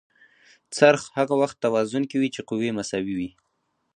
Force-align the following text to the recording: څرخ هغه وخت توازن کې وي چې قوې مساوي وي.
څرخ 0.77 1.01
هغه 1.17 1.33
وخت 1.41 1.57
توازن 1.65 2.03
کې 2.09 2.15
وي 2.17 2.29
چې 2.35 2.41
قوې 2.49 2.69
مساوي 2.77 3.13
وي. 3.19 3.29